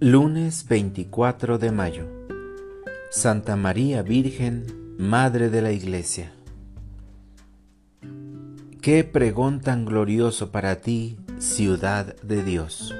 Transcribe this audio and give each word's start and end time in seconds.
Lunes 0.00 0.64
24 0.68 1.58
de 1.58 1.72
mayo. 1.72 2.06
Santa 3.10 3.56
María 3.56 4.02
Virgen, 4.02 4.94
Madre 4.96 5.50
de 5.50 5.60
la 5.60 5.72
Iglesia. 5.72 6.30
Qué 8.80 9.02
pregón 9.02 9.60
tan 9.60 9.84
glorioso 9.84 10.52
para 10.52 10.76
ti, 10.76 11.18
ciudad 11.38 12.14
de 12.22 12.44
Dios. 12.44 12.94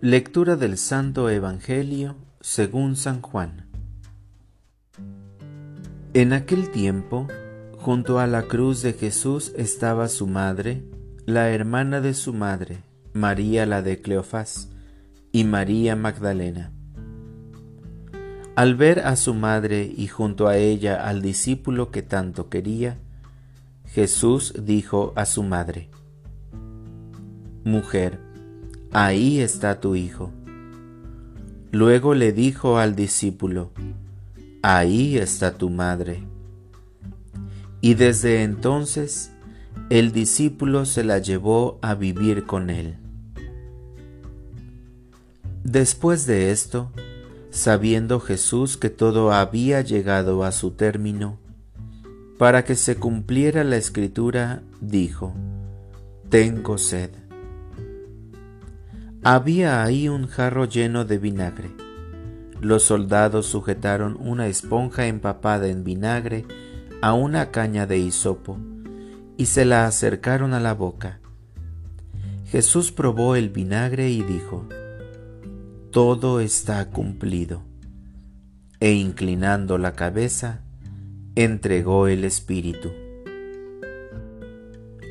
Lectura 0.00 0.54
del 0.54 0.78
Santo 0.78 1.28
Evangelio 1.28 2.14
según 2.40 2.94
San 2.94 3.20
Juan. 3.20 3.66
En 6.12 6.32
aquel 6.32 6.70
tiempo, 6.70 7.26
junto 7.78 8.20
a 8.20 8.28
la 8.28 8.44
cruz 8.44 8.80
de 8.82 8.92
Jesús 8.92 9.52
estaba 9.56 10.06
su 10.06 10.28
madre, 10.28 10.84
la 11.26 11.50
hermana 11.50 12.00
de 12.00 12.14
su 12.14 12.32
madre, 12.32 12.78
María 13.12 13.66
la 13.66 13.82
de 13.82 14.00
Cleofás, 14.00 14.68
y 15.34 15.42
María 15.42 15.96
Magdalena. 15.96 16.70
Al 18.54 18.76
ver 18.76 19.00
a 19.00 19.16
su 19.16 19.34
madre 19.34 19.92
y 19.96 20.06
junto 20.06 20.46
a 20.46 20.56
ella 20.58 21.08
al 21.08 21.22
discípulo 21.22 21.90
que 21.90 22.02
tanto 22.02 22.48
quería, 22.48 22.98
Jesús 23.84 24.54
dijo 24.62 25.12
a 25.16 25.26
su 25.26 25.42
madre, 25.42 25.88
Mujer, 27.64 28.20
ahí 28.92 29.40
está 29.40 29.80
tu 29.80 29.96
hijo. 29.96 30.30
Luego 31.72 32.14
le 32.14 32.30
dijo 32.32 32.78
al 32.78 32.94
discípulo, 32.94 33.72
Ahí 34.62 35.18
está 35.18 35.58
tu 35.58 35.68
madre. 35.68 36.22
Y 37.80 37.94
desde 37.94 38.44
entonces 38.44 39.32
el 39.90 40.12
discípulo 40.12 40.84
se 40.84 41.02
la 41.02 41.18
llevó 41.18 41.80
a 41.82 41.96
vivir 41.96 42.46
con 42.46 42.70
él. 42.70 42.98
Después 45.64 46.26
de 46.26 46.50
esto, 46.50 46.92
sabiendo 47.48 48.20
Jesús 48.20 48.76
que 48.76 48.90
todo 48.90 49.32
había 49.32 49.80
llegado 49.80 50.44
a 50.44 50.52
su 50.52 50.72
término, 50.72 51.38
para 52.36 52.64
que 52.64 52.74
se 52.74 52.96
cumpliera 52.96 53.64
la 53.64 53.78
escritura, 53.78 54.62
dijo, 54.82 55.34
Tengo 56.28 56.76
sed. 56.76 57.12
Había 59.22 59.82
ahí 59.82 60.06
un 60.10 60.26
jarro 60.26 60.66
lleno 60.66 61.06
de 61.06 61.16
vinagre. 61.16 61.70
Los 62.60 62.82
soldados 62.82 63.46
sujetaron 63.46 64.18
una 64.20 64.48
esponja 64.48 65.06
empapada 65.06 65.68
en 65.68 65.82
vinagre 65.82 66.44
a 67.00 67.14
una 67.14 67.50
caña 67.50 67.86
de 67.86 67.98
hisopo 67.98 68.58
y 69.38 69.46
se 69.46 69.64
la 69.64 69.86
acercaron 69.86 70.52
a 70.52 70.60
la 70.60 70.74
boca. 70.74 71.20
Jesús 72.44 72.92
probó 72.92 73.34
el 73.34 73.48
vinagre 73.48 74.10
y 74.10 74.22
dijo, 74.22 74.68
todo 75.94 76.40
está 76.40 76.90
cumplido. 76.90 77.62
E 78.80 78.94
inclinando 78.94 79.78
la 79.78 79.92
cabeza, 79.92 80.58
entregó 81.36 82.08
el 82.08 82.24
Espíritu. 82.24 82.90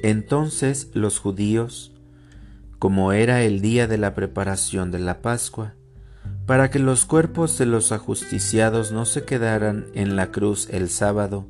Entonces 0.03 0.90
los 0.94 1.20
judíos, 1.20 1.94
como 2.80 3.14
era 3.14 3.44
el 3.44 3.62
día 3.62 3.88
de 3.88 3.98
la 3.98 4.14
preparación 4.14 4.92
de 4.92 5.00
la 5.00 5.22
Pascua, 5.22 5.73
para 6.45 6.70
que 6.70 6.80
los 6.80 7.06
cuerpos 7.06 7.58
de 7.58 7.66
los 7.66 7.94
ajusticiados 7.94 8.92
no 8.92 9.06
se 9.06 9.23
quedaran 9.23 9.86
en 9.94 10.18
la 10.18 10.31
cruz 10.31 10.68
el 10.70 10.90
sábado, 10.90 11.47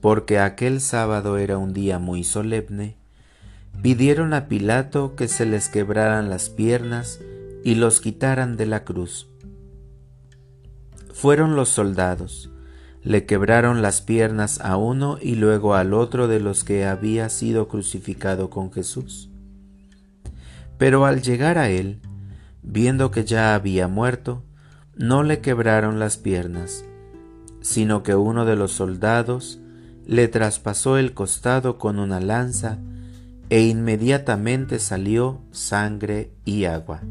porque 0.00 0.38
aquel 0.38 0.80
sábado 0.80 1.36
era 1.36 1.58
un 1.58 1.74
día 1.74 1.98
muy 1.98 2.24
solemne, 2.24 2.96
pidieron 3.82 4.32
a 4.32 4.48
Pilato 4.48 5.14
que 5.14 5.28
se 5.28 5.44
les 5.44 5.68
quebraran 5.68 6.30
las 6.30 6.48
piernas 6.48 7.20
y 7.64 7.76
los 7.76 8.00
quitaran 8.00 8.56
de 8.56 8.66
la 8.66 8.84
cruz. 8.84 9.28
Fueron 11.12 11.56
los 11.56 11.68
soldados, 11.68 12.50
le 13.02 13.26
quebraron 13.26 13.82
las 13.82 14.00
piernas 14.00 14.60
a 14.60 14.76
uno 14.76 15.18
y 15.20 15.34
luego 15.34 15.74
al 15.74 15.94
otro 15.94 16.28
de 16.28 16.40
los 16.40 16.64
que 16.64 16.84
había 16.84 17.28
sido 17.28 17.68
crucificado 17.68 18.50
con 18.50 18.72
Jesús. 18.72 19.30
Pero 20.78 21.04
al 21.04 21.22
llegar 21.22 21.58
a 21.58 21.68
él, 21.68 22.00
viendo 22.62 23.10
que 23.10 23.24
ya 23.24 23.54
había 23.54 23.88
muerto, 23.88 24.42
no 24.96 25.22
le 25.22 25.40
quebraron 25.40 25.98
las 25.98 26.16
piernas, 26.16 26.84
sino 27.60 28.02
que 28.02 28.14
uno 28.14 28.44
de 28.44 28.56
los 28.56 28.72
soldados 28.72 29.60
le 30.06 30.28
traspasó 30.28 30.98
el 30.98 31.14
costado 31.14 31.78
con 31.78 31.98
una 31.98 32.20
lanza 32.20 32.78
e 33.48 33.62
inmediatamente 33.62 34.78
salió 34.78 35.42
sangre 35.50 36.32
y 36.44 36.64
agua. 36.64 37.02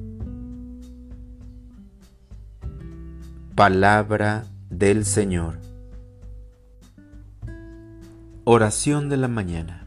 Palabra 3.62 4.48
del 4.72 5.06
Señor. 5.06 5.60
Oración 8.44 9.08
de 9.08 9.18
la 9.18 9.28
mañana. 9.28 9.86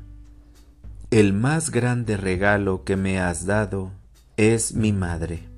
El 1.10 1.32
más 1.32 1.70
grande 1.70 2.16
regalo 2.16 2.84
que 2.84 2.94
me 2.94 3.18
has 3.18 3.46
dado 3.46 3.90
es 4.36 4.76
mi 4.76 4.92
madre. 4.92 5.48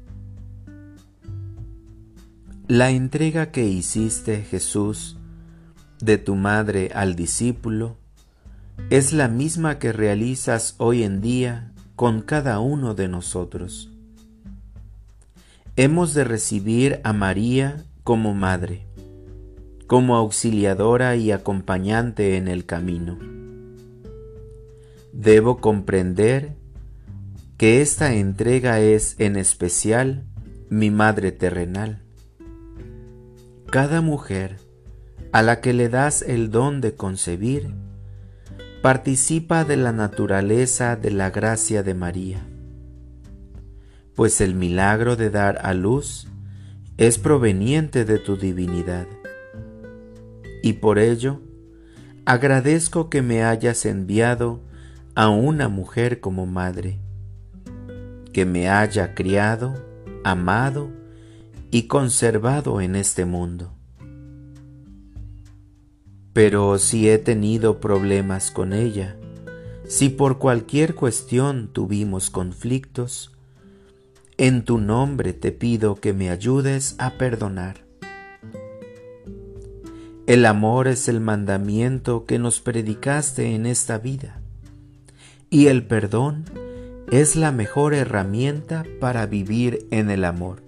La 2.69 2.89
entrega 2.89 3.51
que 3.53 3.67
hiciste, 3.67 4.41
Jesús, 4.45 5.19
de 6.01 6.17
tu 6.17 6.37
madre 6.37 6.93
al 6.95 7.17
discípulo, 7.17 7.99
es 8.89 9.13
la 9.13 9.29
misma 9.29 9.79
que 9.79 9.93
realizas 9.93 10.75
hoy 10.79 11.03
en 11.03 11.21
día 11.21 11.71
con 11.97 12.23
cada 12.23 12.61
uno 12.61 12.95
de 12.95 13.09
nosotros. 13.09 13.91
Hemos 15.77 16.15
de 16.15 16.25
recibir 16.25 17.03
a 17.05 17.13
María 17.13 17.85
como 18.07 18.35
madre, 18.35 18.87
como 19.89 20.15
auxiliadora 20.15 21.17
y 21.17 21.33
acompañante 21.33 22.37
en 22.37 22.47
el 22.47 22.65
camino. 22.65 23.19
Debo 25.13 25.57
comprender 25.57 26.55
que 27.57 27.83
esta 27.83 28.15
entrega 28.15 28.79
es 28.79 29.17
en 29.19 29.35
especial 29.35 30.23
mi 30.71 30.93
madre 30.93 31.33
terrenal. 31.33 32.05
Cada 33.73 34.03
mujer 34.03 34.59
a 35.33 35.43
la 35.43 35.61
que 35.61 35.73
le 35.73 35.89
das 35.89 36.23
el 36.23 36.53
don 36.53 36.81
de 36.81 36.95
concebir 36.95 37.75
participa 38.83 39.65
de 39.65 39.79
la 39.79 39.91
naturaleza 39.91 40.95
de 40.95 41.11
la 41.11 41.31
gracia 41.31 41.83
de 41.83 41.95
María, 41.95 42.47
pues 44.15 44.41
el 44.41 44.55
milagro 44.55 45.17
de 45.17 45.31
dar 45.31 45.59
a 45.67 45.75
luz 45.75 46.29
es 46.99 47.19
proveniente 47.19 48.07
de 48.07 48.19
tu 48.19 48.37
divinidad. 48.37 49.07
Y 50.63 50.75
por 50.75 50.99
ello, 50.99 51.41
agradezco 52.25 53.11
que 53.11 53.21
me 53.21 53.45
hayas 53.45 53.85
enviado 53.85 54.61
a 55.15 55.29
una 55.29 55.69
mujer 55.69 56.21
como 56.21 56.47
madre, 56.47 56.99
que 58.33 58.47
me 58.47 58.71
haya 58.71 59.15
criado, 59.15 59.75
amado 60.25 60.91
y 61.71 61.83
conservado 61.83 62.81
en 62.81 62.97
este 62.97 63.27
mundo. 63.27 63.73
Pero 66.33 66.79
si 66.79 67.11
he 67.11 67.19
tenido 67.19 67.79
problemas 67.79 68.51
con 68.51 68.73
ella, 68.73 69.17
si 69.87 70.09
por 70.09 70.39
cualquier 70.39 70.95
cuestión 70.95 71.69
tuvimos 71.73 72.31
conflictos, 72.31 73.36
en 74.39 74.65
tu 74.65 74.79
nombre 74.79 75.33
te 75.33 75.51
pido 75.51 75.95
que 75.95 76.13
me 76.13 76.31
ayudes 76.31 76.95
a 76.99 77.13
perdonar. 77.13 77.87
El 80.27 80.45
amor 80.45 80.89
es 80.89 81.09
el 81.09 81.21
mandamiento 81.21 82.27
que 82.27 82.39
nos 82.39 82.61
predicaste 82.61 83.55
en 83.55 83.65
esta 83.65 83.99
vida 83.99 84.43
y 85.49 85.69
el 85.69 85.87
perdón 85.87 86.45
es 87.11 87.37
la 87.37 87.51
mejor 87.51 87.95
herramienta 87.95 88.85
para 89.01 89.25
vivir 89.27 89.87
en 89.91 90.11
el 90.11 90.25
amor. 90.25 90.63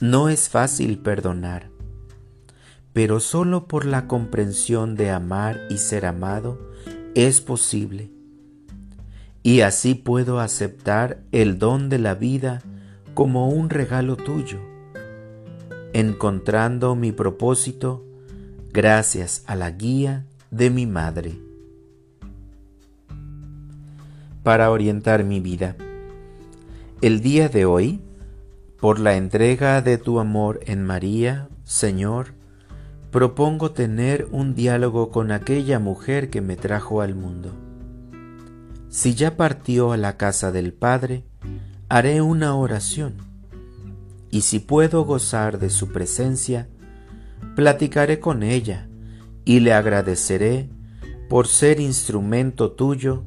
No 0.00 0.28
es 0.28 0.48
fácil 0.48 0.98
perdonar, 0.98 1.70
pero 2.92 3.20
solo 3.20 3.66
por 3.66 3.86
la 3.86 4.08
comprensión 4.08 4.94
de 4.94 5.10
amar 5.10 5.58
y 5.70 5.78
ser 5.78 6.04
amado 6.04 6.58
es 7.14 7.40
posible 7.40 8.10
y 9.42 9.62
así 9.62 9.94
puedo 9.94 10.38
aceptar 10.38 11.22
el 11.32 11.58
don 11.58 11.88
de 11.88 11.98
la 11.98 12.14
vida 12.14 12.62
como 13.14 13.48
un 13.48 13.70
regalo 13.70 14.16
tuyo, 14.16 14.58
encontrando 15.92 16.94
mi 16.94 17.12
propósito 17.12 18.04
gracias 18.72 19.42
a 19.46 19.56
la 19.56 19.70
guía 19.70 20.26
de 20.50 20.70
mi 20.70 20.86
madre. 20.86 21.40
Para 24.42 24.70
orientar 24.70 25.24
mi 25.24 25.40
vida, 25.40 25.76
el 27.00 27.20
día 27.20 27.48
de 27.48 27.64
hoy, 27.64 28.00
por 28.78 28.98
la 28.98 29.16
entrega 29.16 29.80
de 29.82 29.98
tu 29.98 30.18
amor 30.18 30.60
en 30.64 30.84
María, 30.84 31.48
Señor, 31.64 32.34
propongo 33.10 33.72
tener 33.72 34.28
un 34.30 34.54
diálogo 34.54 35.10
con 35.10 35.32
aquella 35.32 35.78
mujer 35.78 36.30
que 36.30 36.40
me 36.40 36.56
trajo 36.56 37.00
al 37.00 37.14
mundo 37.14 37.69
si 38.90 39.14
ya 39.14 39.36
partió 39.36 39.92
a 39.92 39.96
la 39.96 40.16
casa 40.16 40.50
del 40.50 40.72
Padre, 40.72 41.24
haré 41.88 42.20
una 42.22 42.56
oración, 42.56 43.14
y 44.30 44.40
si 44.40 44.58
puedo 44.58 45.04
gozar 45.04 45.60
de 45.60 45.70
su 45.70 45.92
presencia, 45.92 46.68
platicaré 47.54 48.18
con 48.18 48.42
ella 48.42 48.88
y 49.44 49.60
le 49.60 49.72
agradeceré 49.72 50.68
por 51.28 51.46
ser 51.46 51.78
instrumento 51.78 52.72
tuyo 52.72 53.22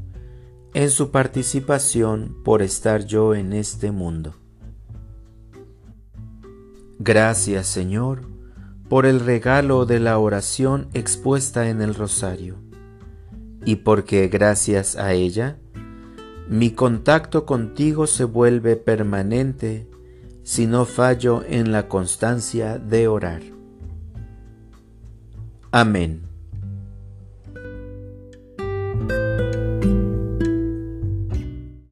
en 0.73 0.89
su 0.89 1.11
participación 1.11 2.35
por 2.43 2.61
estar 2.61 3.05
yo 3.05 3.33
en 3.33 3.53
este 3.53 3.91
mundo. 3.91 4.35
Gracias 6.99 7.67
Señor 7.67 8.27
por 8.89 9.05
el 9.05 9.21
regalo 9.21 9.85
de 9.85 9.99
la 9.99 10.17
oración 10.19 10.89
expuesta 10.93 11.69
en 11.69 11.81
el 11.81 11.95
rosario 11.95 12.72
y 13.65 13.77
porque 13.77 14.27
gracias 14.27 14.95
a 14.95 15.13
ella 15.13 15.57
mi 16.47 16.71
contacto 16.71 17.45
contigo 17.45 18.05
se 18.07 18.25
vuelve 18.25 18.75
permanente 18.75 19.87
si 20.43 20.67
no 20.67 20.85
fallo 20.85 21.43
en 21.47 21.71
la 21.71 21.87
constancia 21.87 22.77
de 22.77 23.07
orar. 23.07 23.41
Amén. 25.71 26.32